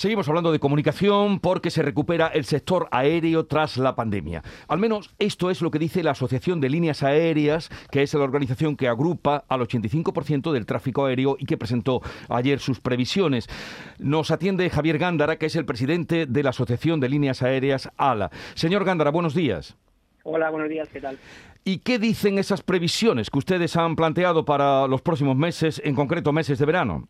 [0.00, 4.42] Seguimos hablando de comunicación porque se recupera el sector aéreo tras la pandemia.
[4.66, 8.24] Al menos esto es lo que dice la Asociación de Líneas Aéreas, que es la
[8.24, 12.00] organización que agrupa al 85% del tráfico aéreo y que presentó
[12.30, 13.46] ayer sus previsiones.
[13.98, 18.30] Nos atiende Javier Gándara, que es el presidente de la Asociación de Líneas Aéreas ALA.
[18.54, 19.76] Señor Gándara, buenos días.
[20.22, 21.18] Hola, buenos días, ¿qué tal?
[21.62, 26.32] ¿Y qué dicen esas previsiones que ustedes han planteado para los próximos meses, en concreto
[26.32, 27.06] meses de verano?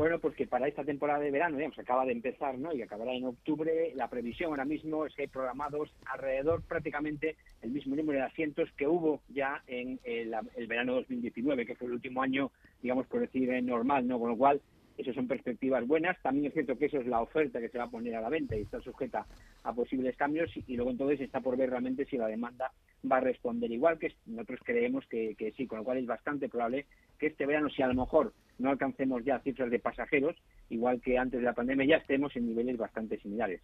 [0.00, 2.72] Bueno, pues que para esta temporada de verano, digamos, acaba de empezar, ¿no?
[2.72, 3.92] Y acabará en octubre.
[3.94, 8.70] La previsión ahora mismo es que hay programados alrededor prácticamente el mismo número de asientos
[8.78, 13.20] que hubo ya en el, el verano 2019, que fue el último año, digamos, por
[13.20, 14.18] decir, normal, ¿no?
[14.18, 14.62] Con lo cual,
[14.96, 16.16] eso son perspectivas buenas.
[16.22, 18.30] También es cierto que eso es la oferta que se va a poner a la
[18.30, 19.26] venta y está sujeta
[19.64, 22.72] a posibles cambios y, luego entonces está por ver realmente si la demanda
[23.10, 26.48] va a responder igual que nosotros creemos que, que sí, con lo cual es bastante
[26.48, 26.86] probable
[27.18, 30.36] que este verano, si a lo mejor no alcancemos ya cifras de pasajeros,
[30.68, 33.60] igual que antes de la pandemia, ya estemos en niveles bastante similares.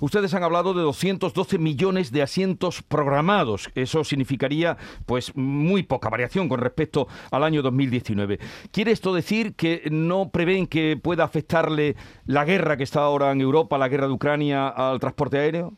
[0.00, 3.70] Ustedes han hablado de 212 millones de asientos programados.
[3.74, 8.38] Eso significaría, pues, muy poca variación con respecto al año 2019.
[8.70, 11.96] ¿Quiere esto decir que no prevén que pueda afectarle
[12.32, 15.74] la guerra que está ahora en Europa, la guerra de Ucrania, al transporte aéreo?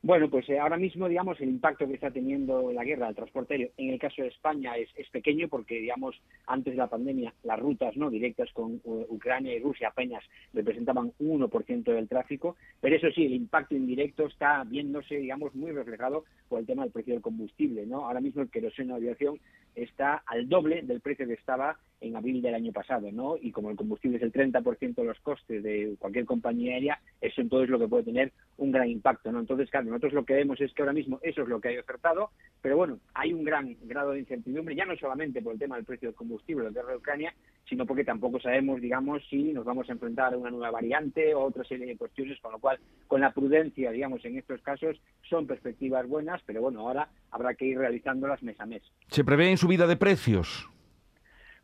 [0.00, 3.54] Bueno, pues eh, ahora mismo, digamos, el impacto que está teniendo la guerra del transporte
[3.54, 6.14] aéreo en el caso de España es, pequeño porque, digamos,
[6.46, 11.12] antes de la pandemia las rutas no directas con uh, Ucrania y Rusia apenas representaban
[11.18, 16.24] un 1% del tráfico, pero eso sí, el impacto indirecto está viéndose, digamos, muy reflejado
[16.48, 18.06] por el tema del precio del combustible, ¿no?
[18.06, 19.40] Ahora mismo el queroseno de aviación
[19.76, 23.36] está al doble del precio que estaba en abril del año pasado, ¿no?
[23.40, 27.40] Y como el combustible es el 30% de los costes de cualquier compañía aérea, eso
[27.40, 29.40] entonces lo que puede tener un gran impacto, ¿no?
[29.40, 31.78] Entonces, claro, nosotros lo que vemos es que ahora mismo eso es lo que hay
[31.78, 32.30] ofertado,
[32.62, 35.84] pero bueno, hay un gran grado de incertidumbre, ya no solamente por el tema del
[35.84, 37.34] precio del combustible de la guerra de Ucrania,
[37.68, 41.42] sino porque tampoco sabemos, digamos, si nos vamos a enfrentar a una nueva variante o
[41.42, 45.46] otra serie de cuestiones, con lo cual, con la prudencia, digamos, en estos casos, son
[45.46, 48.82] perspectivas buenas, pero bueno, ahora habrá que ir realizándolas mes a mes.
[49.08, 50.68] ¿Se prevé en subida de precios?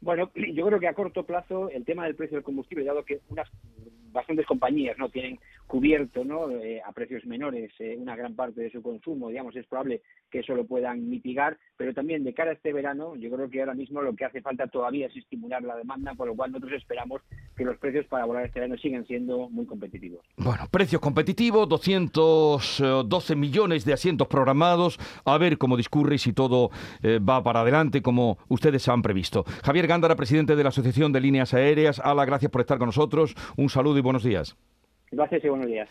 [0.00, 3.20] Bueno, yo creo que a corto plazo el tema del precio del combustible, dado que
[3.28, 3.48] unas
[4.12, 6.50] bastantes compañías no tienen cubierto ¿no?
[6.50, 10.40] Eh, a precios menores eh, una gran parte de su consumo, digamos, es probable que
[10.40, 13.74] eso lo puedan mitigar, pero también de cara a este verano, yo creo que ahora
[13.74, 17.22] mismo lo que hace falta todavía es estimular la demanda, por lo cual nosotros esperamos
[17.62, 20.20] que los precios para volar este verano sigan siendo muy competitivos.
[20.36, 26.70] Bueno, precios competitivos, 212 millones de asientos programados, a ver cómo discurre y si todo
[27.02, 29.44] eh, va para adelante como ustedes han previsto.
[29.64, 33.34] Javier Gándara, presidente de la Asociación de Líneas Aéreas, Ala, gracias por estar con nosotros,
[33.56, 34.56] un saludo y buenos días.
[35.12, 35.88] Gracias y buenos días.